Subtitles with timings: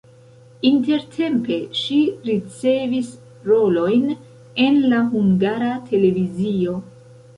[0.67, 1.97] Intertempe ŝi
[2.29, 3.11] ricevis
[3.51, 4.09] rolojn
[4.65, 6.79] en la Hungara Televizio.